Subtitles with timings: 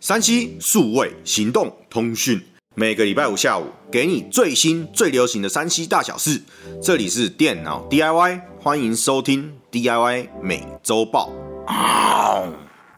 [0.00, 2.40] 山西数位行动通讯，
[2.74, 6.40] 每个礼拜五下午给你最新最流行的山西大小事。
[6.82, 11.30] 这里是电脑 DIY，欢迎收听 DIY 每周报。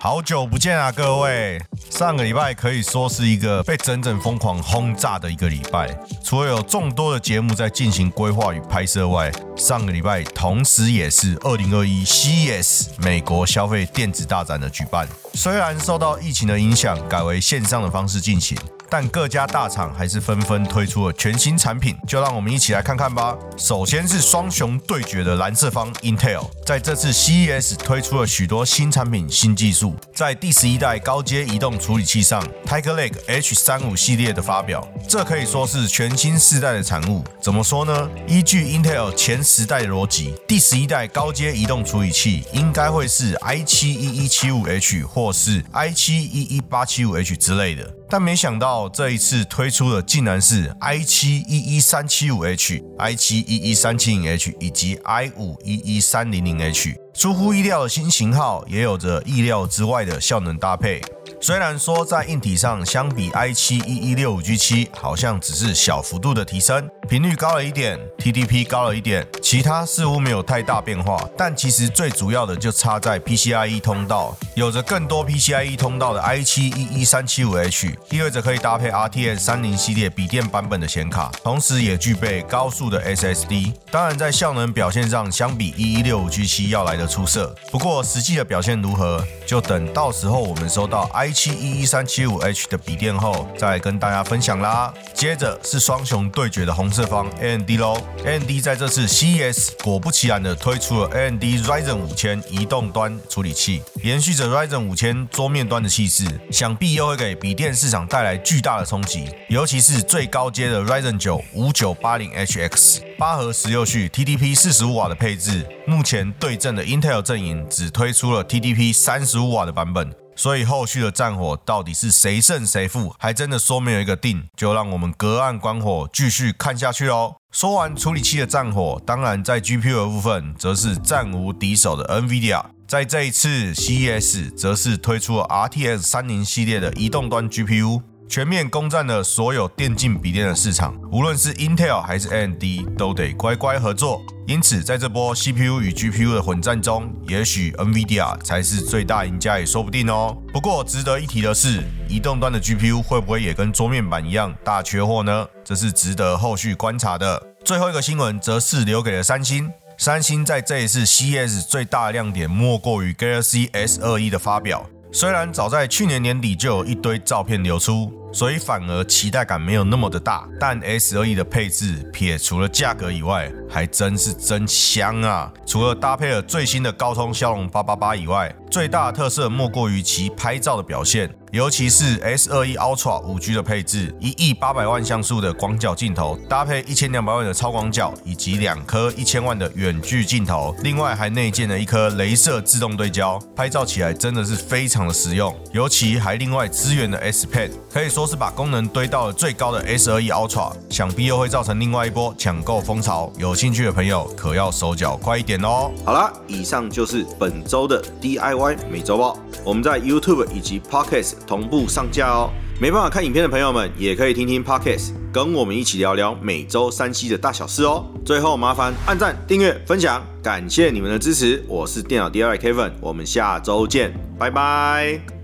[0.00, 1.60] 好久不见啊，各位！
[1.90, 5.90] 上个礼拜可以说是一个被整整疯狂轰炸的一个礼拜。
[6.22, 15.08] 除了有众多的节目在进行规划与拍摄外，上个礼拜同时也是二零二一 CES 美国消费电子大展的举办。
[15.34, 18.56] 虽然受到疫情的影响，改为线上的方式进行。
[18.90, 23.36] 但各家大厂还是纷纷推出了全新产品，就让我们一起来看看吧。
[23.58, 29.87] 首先是双雄对决的蓝色方 Intel，在这次 CES 推出了许多新产品、新技术。
[30.14, 37.24] 在第十一代高阶移动处理器上，Tiger Lake H 三五系列的发表，这可以说是全新世代的产物。
[37.40, 38.08] 怎么说呢？
[38.26, 47.97] 依据 Intel 前十代的逻辑，第十一代高阶移动处理器应该会是 i 七一一七五 H 或是 i 七一一八七五 H 之类的。
[48.10, 61.02] 但没想到这一次推出的竟然是 i 七一一三七五 H、i 七一一三七零 H 以及 i 五一一三零零 H，出乎意料的新型号，也有着意料之外的效能搭配。
[61.40, 71.26] 虽然说在硬体上相比 i 七一一六五 G 七好像只是小幅度的提升，频率高了一点，TDP 高了一点，其他似乎没有太大变化。
[71.38, 83.72] 但其实最主要的就差在 PCIe 通道，有着更多 PCIe 通道的 i 七一一三七五 H，意味着可以搭配 RTX 三零系列笔电版本的显卡，同时也具备高速的 SSD。
[83.90, 87.56] 当然在效能表现上相比一一六五 G 七要来的出色。
[87.72, 94.92] 不过实际的表现如何，就等到时候我们收到 i 七一一三七五 H 的笔电后，再跟大家分享啦。
[95.14, 109.28] 接着是双雄对决的红这方 AMD 喽，AMD 在这次 CES 果不其然的推出了 AMD Ryzen 五千移动端处理器，延续着 Ryzen 五千桌面端的气势，想必又会给笔电市场带来巨大的冲击。
[109.48, 120.12] 尤其是最高阶的 Ryzen 九五九八零 HX 八核十六序 TDP 四十五瓦的配置，目前对阵的 Intel 阵营只推出了 TDP 三十五瓦的版本。
[120.38, 127.34] 所以后续的战火到底是谁胜谁负，还真的说没有一个定，就让我们隔岸观火，继续看下去喽。
[127.50, 138.00] 说完处理器的战火，当然在 GPU 的部分，则是战无敌手的 NVIDIA，在这一次 CES 则是推出了 RTX 三零系列的移动端 GPU。
[138.28, 142.62] 全面攻占了所有电竞笔电的市场，无论是 Intel 还是 AMD，
[142.96, 144.22] 都得乖乖合作。
[144.46, 150.36] 因此，在这波 CPU 与 GPU 的混战中，也许 NVIDIA 才是最大赢家也说不定哦。
[150.52, 155.46] 不过，值得一提的是，移动端的 GPU 会不会也跟桌面版一样大缺货呢？
[155.64, 157.42] 这是值得后续观察的。
[157.64, 159.70] 最后一个新闻则是留给了三星。
[159.96, 164.86] 三星在这一次 CES 最大的亮点，莫过于 Galaxy S 二一的发表。
[165.10, 168.12] 虽然早在去年年底就有一堆照片流出。
[168.32, 175.52] 所以反而期待感没有那么的大，但 S 二 E 的配置撇除了价格以外，还真是真香啊！
[175.66, 205.90] 除了搭配了最新的高通骁龙八八八以外，最大的特色莫过于其拍照的表现，尤其是 S 二 E Ultra 五 G 的配置，一亿八百万像素的广角镜头，搭配一千两百万的超广角，以及两颗一千万的远距镜头，另外还内建了一颗镭射自动对焦，拍照起来真的是非常的实用，尤其还另外支援的 S Pen，可以说是把功能堆到了最高的 S 二 E Ultra，想必又会造成另外一波抢购风潮，有兴趣的朋友可要手脚快一点哦。
[206.04, 208.76] 好啦，以上就是本周的 DIY。
[208.90, 212.50] 每周报，我们在 YouTube 以及 Podcast 同步上架哦。
[212.80, 218.04] 没办法看影片的朋友们，也可以听听 Podcast，跟我们一起聊聊每周山西的大小事哦。
[218.24, 221.64] 最后麻烦按赞、订阅、分享，感谢你们的支持。
[221.66, 225.37] 我是电脑 DIY Kevin，我们下周见，拜拜。